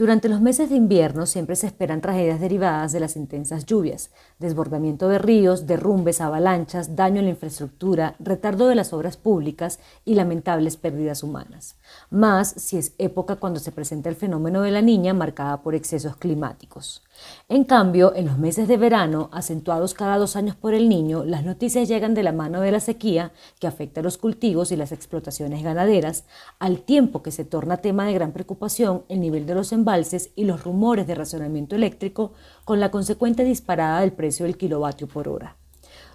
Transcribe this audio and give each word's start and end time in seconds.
Durante 0.00 0.30
los 0.30 0.40
meses 0.40 0.70
de 0.70 0.76
invierno 0.76 1.26
siempre 1.26 1.56
se 1.56 1.66
esperan 1.66 2.00
tragedias 2.00 2.40
derivadas 2.40 2.90
de 2.92 3.00
las 3.00 3.16
intensas 3.16 3.66
lluvias, 3.66 4.08
desbordamiento 4.38 5.10
de 5.10 5.18
ríos, 5.18 5.66
derrumbes, 5.66 6.22
avalanchas, 6.22 6.96
daño 6.96 7.18
en 7.18 7.26
la 7.26 7.32
infraestructura, 7.32 8.14
retardo 8.18 8.68
de 8.68 8.76
las 8.76 8.94
obras 8.94 9.18
públicas 9.18 9.78
y 10.06 10.14
lamentables 10.14 10.78
pérdidas 10.78 11.22
humanas. 11.22 11.76
Más 12.08 12.48
si 12.48 12.78
es 12.78 12.94
época 12.96 13.36
cuando 13.36 13.60
se 13.60 13.72
presenta 13.72 14.08
el 14.08 14.16
fenómeno 14.16 14.62
de 14.62 14.70
la 14.70 14.80
niña 14.80 15.12
marcada 15.12 15.60
por 15.60 15.74
excesos 15.74 16.16
climáticos. 16.16 17.02
En 17.50 17.64
cambio, 17.64 18.14
en 18.14 18.24
los 18.24 18.38
meses 18.38 18.68
de 18.68 18.78
verano, 18.78 19.28
acentuados 19.32 19.92
cada 19.92 20.16
dos 20.16 20.34
años 20.34 20.56
por 20.56 20.72
el 20.72 20.88
niño, 20.88 21.24
las 21.24 21.44
noticias 21.44 21.88
llegan 21.88 22.14
de 22.14 22.22
la 22.22 22.32
mano 22.32 22.62
de 22.62 22.72
la 22.72 22.80
sequía 22.80 23.32
que 23.58 23.66
afecta 23.66 24.00
a 24.00 24.02
los 24.02 24.16
cultivos 24.16 24.72
y 24.72 24.76
las 24.76 24.92
explotaciones 24.92 25.62
ganaderas, 25.62 26.24
al 26.58 26.80
tiempo 26.80 27.22
que 27.22 27.32
se 27.32 27.44
torna 27.44 27.76
tema 27.78 28.06
de 28.06 28.14
gran 28.14 28.32
preocupación 28.32 29.04
el 29.10 29.20
nivel 29.20 29.44
de 29.44 29.54
los 29.54 29.72
embalses 29.90 30.30
y 30.36 30.44
los 30.44 30.62
rumores 30.62 31.06
de 31.08 31.16
racionamiento 31.16 31.74
eléctrico 31.74 32.32
con 32.64 32.78
la 32.78 32.92
consecuente 32.92 33.42
disparada 33.42 34.00
del 34.00 34.12
precio 34.12 34.46
del 34.46 34.56
kilovatio 34.56 35.08
por 35.08 35.26
hora. 35.26 35.56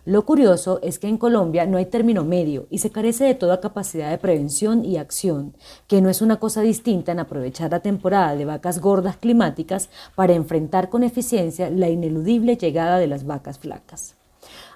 Lo 0.05 0.23
curioso 0.23 0.79
es 0.81 0.97
que 0.97 1.07
en 1.07 1.17
Colombia 1.17 1.65
no 1.65 1.77
hay 1.77 1.87
término 1.87 2.23
medio 2.23 2.67
y 2.69 2.77
se 2.77 2.91
carece 2.91 3.25
de 3.25 3.35
toda 3.35 3.59
capacidad 3.59 4.11
de 4.11 4.17
prevención 4.17 4.85
y 4.85 4.97
acción, 4.97 5.55
que 5.87 5.99
no 5.99 6.09
es 6.09 6.21
una 6.21 6.39
cosa 6.39 6.61
distinta 6.61 7.11
en 7.11 7.19
aprovechar 7.19 7.71
la 7.71 7.81
temporada 7.81 8.35
de 8.35 8.45
vacas 8.45 8.79
gordas 8.79 9.17
climáticas 9.17 9.89
para 10.15 10.33
enfrentar 10.33 10.89
con 10.89 11.03
eficiencia 11.03 11.69
la 11.69 11.89
ineludible 11.89 12.55
llegada 12.55 12.97
de 12.97 13.07
las 13.07 13.25
vacas 13.25 13.59
flacas. 13.59 14.15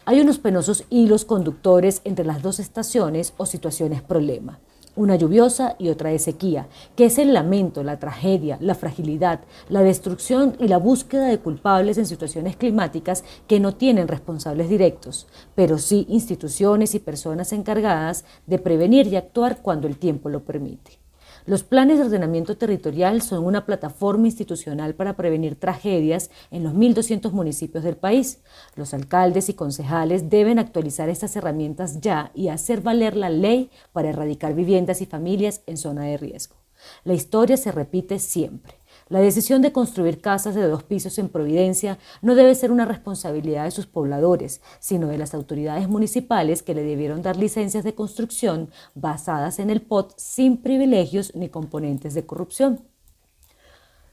Hay 0.03 0.19
unos 0.19 0.39
penosos 0.39 0.83
hilos 0.89 1.23
conductores 1.23 2.01
entre 2.03 2.25
las 2.25 2.41
dos 2.41 2.59
estaciones 2.59 3.33
o 3.37 3.45
situaciones 3.45 4.01
problema 4.01 4.59
una 4.99 5.15
lluviosa 5.15 5.75
y 5.79 5.87
otra 5.87 6.09
de 6.09 6.19
sequía, 6.19 6.67
que 6.97 7.05
es 7.05 7.17
el 7.19 7.33
lamento, 7.33 7.83
la 7.83 7.99
tragedia, 7.99 8.57
la 8.59 8.75
fragilidad, 8.75 9.39
la 9.69 9.81
destrucción 9.81 10.57
y 10.59 10.67
la 10.67 10.77
búsqueda 10.77 11.27
de 11.27 11.39
culpables 11.39 11.97
en 11.97 12.05
situaciones 12.05 12.57
climáticas 12.57 13.23
que 13.47 13.61
no 13.61 13.73
tienen 13.73 14.09
responsables 14.09 14.69
directos, 14.69 15.27
pero 15.55 15.77
sí 15.77 16.05
instituciones 16.09 16.95
y 16.95 16.99
personas 16.99 17.53
encargadas 17.53 18.25
de 18.45 18.59
prevenir 18.59 19.07
y 19.07 19.15
actuar 19.15 19.61
cuando 19.61 19.87
el 19.87 19.97
tiempo 19.97 20.27
lo 20.27 20.43
permite. 20.43 20.99
Los 21.45 21.63
planes 21.63 21.97
de 21.97 22.05
ordenamiento 22.05 22.57
territorial 22.57 23.21
son 23.21 23.45
una 23.45 23.65
plataforma 23.65 24.27
institucional 24.27 24.93
para 24.95 25.15
prevenir 25.15 25.55
tragedias 25.55 26.29
en 26.51 26.63
los 26.63 26.73
1.200 26.73 27.31
municipios 27.31 27.83
del 27.83 27.97
país. 27.97 28.39
Los 28.75 28.93
alcaldes 28.93 29.49
y 29.49 29.53
concejales 29.53 30.29
deben 30.29 30.59
actualizar 30.59 31.09
estas 31.09 31.35
herramientas 31.35 32.01
ya 32.01 32.31
y 32.33 32.49
hacer 32.49 32.81
valer 32.81 33.15
la 33.15 33.29
ley 33.29 33.69
para 33.93 34.09
erradicar 34.09 34.53
viviendas 34.53 35.01
y 35.01 35.05
familias 35.05 35.61
en 35.65 35.77
zona 35.77 36.03
de 36.03 36.17
riesgo. 36.17 36.55
La 37.03 37.13
historia 37.13 37.57
se 37.57 37.71
repite 37.71 38.19
siempre. 38.19 38.78
La 39.09 39.19
decisión 39.19 39.63
de 39.63 39.71
construir 39.71 40.21
casas 40.21 40.53
de 40.53 40.67
dos 40.67 40.83
pisos 40.83 41.17
en 41.17 41.29
Providencia 41.29 41.97
no 42.21 42.35
debe 42.35 42.53
ser 42.53 42.71
una 42.71 42.85
responsabilidad 42.85 43.63
de 43.63 43.71
sus 43.71 43.87
pobladores, 43.87 44.61
sino 44.79 45.07
de 45.07 45.17
las 45.17 45.33
autoridades 45.33 45.89
municipales 45.89 46.61
que 46.61 46.75
le 46.75 46.83
debieron 46.83 47.23
dar 47.23 47.35
licencias 47.35 47.83
de 47.83 47.95
construcción 47.95 48.69
basadas 48.93 49.57
en 49.57 49.71
el 49.71 49.81
POT 49.81 50.13
sin 50.15 50.57
privilegios 50.57 51.33
ni 51.33 51.49
componentes 51.49 52.13
de 52.13 52.27
corrupción. 52.27 52.81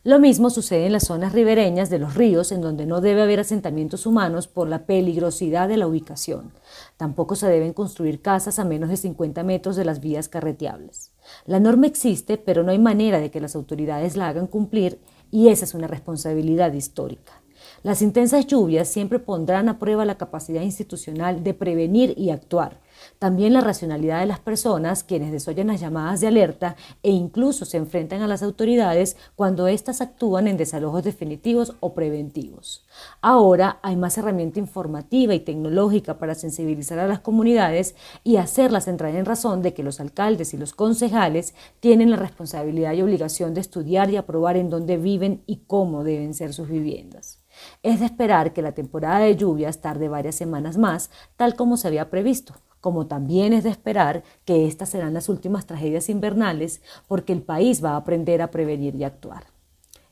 Lo 0.02 0.18
mismo 0.18 0.48
sucede 0.48 0.86
en 0.86 0.92
las 0.92 1.08
zonas 1.08 1.34
ribereñas 1.34 1.90
de 1.90 1.98
los 1.98 2.14
ríos, 2.14 2.50
en 2.50 2.62
donde 2.62 2.86
no 2.86 3.02
debe 3.02 3.22
haber 3.22 3.40
asentamientos 3.40 4.06
humanos 4.06 4.46
por 4.46 4.66
la 4.66 4.86
peligrosidad 4.86 5.68
de 5.68 5.76
la 5.76 5.88
ubicación. 5.88 6.52
Tampoco 6.96 7.34
se 7.34 7.48
deben 7.48 7.74
construir 7.74 8.22
casas 8.22 8.58
a 8.58 8.64
menos 8.64 8.88
de 8.88 8.96
50 8.96 9.42
metros 9.42 9.76
de 9.76 9.84
las 9.84 10.00
vías 10.00 10.28
carreteables. 10.28 11.10
La 11.44 11.60
norma 11.60 11.86
existe, 11.86 12.38
pero 12.38 12.62
no 12.62 12.72
hay 12.72 12.78
manera 12.78 13.20
de 13.20 13.30
que 13.30 13.40
las 13.40 13.54
autoridades 13.54 14.16
la 14.16 14.28
hagan 14.28 14.46
cumplir 14.46 15.00
y 15.30 15.48
esa 15.48 15.64
es 15.64 15.74
una 15.74 15.86
responsabilidad 15.86 16.72
histórica. 16.72 17.42
Las 17.82 18.02
intensas 18.02 18.46
lluvias 18.46 18.88
siempre 18.88 19.18
pondrán 19.18 19.68
a 19.68 19.78
prueba 19.78 20.04
la 20.04 20.18
capacidad 20.18 20.62
institucional 20.62 21.42
de 21.42 21.54
prevenir 21.54 22.14
y 22.16 22.30
actuar, 22.30 22.80
también 23.18 23.52
la 23.52 23.60
racionalidad 23.60 24.20
de 24.20 24.26
las 24.26 24.40
personas, 24.40 25.04
quienes 25.04 25.32
desoyen 25.32 25.68
las 25.68 25.80
llamadas 25.80 26.20
de 26.20 26.26
alerta 26.26 26.76
e 27.02 27.10
incluso 27.10 27.64
se 27.64 27.76
enfrentan 27.76 28.22
a 28.22 28.26
las 28.26 28.42
autoridades 28.42 29.16
cuando 29.34 29.68
éstas 29.68 30.00
actúan 30.00 30.48
en 30.48 30.56
desalojos 30.56 31.02
definitivos 31.02 31.74
o 31.80 31.94
preventivos. 31.94 32.84
Ahora 33.20 33.78
hay 33.82 33.96
más 33.96 34.18
herramienta 34.18 34.58
informativa 34.58 35.34
y 35.34 35.40
tecnológica 35.40 36.18
para 36.18 36.34
sensibilizar 36.34 36.98
a 36.98 37.06
las 37.06 37.20
comunidades 37.20 37.94
y 38.24 38.36
hacerlas 38.36 38.88
entrar 38.88 39.14
en 39.14 39.24
razón 39.24 39.62
de 39.62 39.74
que 39.74 39.82
los 39.82 40.00
alcaldes 40.00 40.54
y 40.54 40.56
los 40.56 40.72
concejales 40.72 41.54
tienen 41.80 42.10
la 42.10 42.16
responsabilidad 42.16 42.92
y 42.94 43.02
obligación 43.02 43.54
de 43.54 43.60
estudiar 43.60 44.10
y 44.10 44.16
aprobar 44.16 44.56
en 44.56 44.70
dónde 44.70 44.96
viven 44.96 45.42
y 45.46 45.62
cómo 45.66 46.04
deben 46.04 46.34
ser 46.34 46.52
sus 46.52 46.68
viviendas. 46.68 47.42
Es 47.82 48.00
de 48.00 48.06
esperar 48.06 48.52
que 48.52 48.62
la 48.62 48.72
temporada 48.72 49.20
de 49.20 49.36
lluvias 49.36 49.80
tarde 49.80 50.08
varias 50.08 50.34
semanas 50.34 50.76
más, 50.76 51.10
tal 51.36 51.56
como 51.56 51.76
se 51.76 51.88
había 51.88 52.10
previsto, 52.10 52.54
como 52.86 53.08
también 53.08 53.52
es 53.52 53.64
de 53.64 53.70
esperar 53.70 54.22
que 54.44 54.68
estas 54.68 54.90
serán 54.90 55.12
las 55.12 55.28
últimas 55.28 55.66
tragedias 55.66 56.08
invernales 56.08 56.80
porque 57.08 57.32
el 57.32 57.42
país 57.42 57.84
va 57.84 57.94
a 57.94 57.96
aprender 57.96 58.40
a 58.40 58.52
prevenir 58.52 58.94
y 58.94 59.02
actuar. 59.02 59.46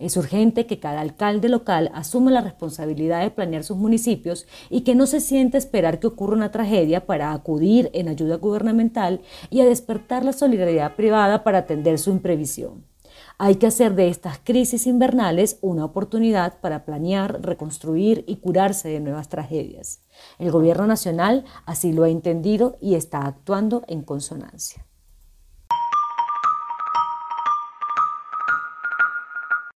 Es 0.01 0.17
urgente 0.17 0.67
que 0.67 0.81
cada 0.81 1.01
alcalde 1.01 1.49
local 1.49 1.93
asuma 1.95 2.33
la 2.33 2.41
responsabilidad 2.41 3.23
de 3.23 3.31
planear 3.31 3.63
sus 3.63 3.77
municipios 3.77 4.49
y 4.71 4.81
que 4.81 4.97
no 4.97 5.07
se 5.07 5.21
siente 5.21 5.57
esperar 5.57 6.01
que 6.01 6.09
ocurra 6.09 6.35
una 6.35 6.51
tragedia 6.51 7.07
para 7.07 7.33
acudir 7.33 7.91
en 7.95 8.09
ayuda 8.09 8.39
gubernamental 8.39 9.21
y 9.51 9.61
a 9.61 9.67
despertar 9.67 10.25
la 10.25 10.33
solidaridad 10.33 10.97
privada 10.97 11.45
para 11.45 11.59
atender 11.59 12.01
su 12.01 12.11
imprevisión. 12.11 12.83
Hay 13.39 13.57
que 13.57 13.67
hacer 13.67 13.95
de 13.95 14.09
estas 14.09 14.39
crisis 14.39 14.87
invernales 14.87 15.59
una 15.61 15.85
oportunidad 15.85 16.61
para 16.61 16.85
planear, 16.85 17.43
reconstruir 17.43 18.25
y 18.27 18.37
curarse 18.37 18.89
de 18.89 19.01
nuevas 19.01 19.29
tragedias. 19.29 20.01
El 20.39 20.51
Gobierno 20.51 20.87
Nacional 20.87 21.45
así 21.67 21.93
lo 21.93 22.05
ha 22.05 22.09
entendido 22.09 22.79
y 22.81 22.95
está 22.95 23.27
actuando 23.27 23.85
en 23.89 24.03
consonancia. 24.03 24.85